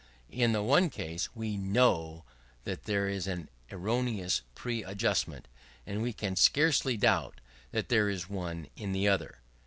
In 0.31 0.51
the 0.51 0.63
one 0.63 0.89
case, 0.89 1.29
we 1.35 1.57
know 1.57 2.25
that 2.63 2.85
there 2.85 3.07
is 3.07 3.27
an 3.27 3.49
erroneous 3.69 4.41
preadjustment; 4.55 5.47
and 5.85 6.01
we 6.01 6.11
can 6.11 6.35
scarcely 6.35 6.97
doubt 6.97 7.39
that 7.69 7.89
there 7.89 8.09
is 8.09 8.27
one 8.27 8.65
in 8.75 8.93
the 8.93 9.07
other. 9.07 9.41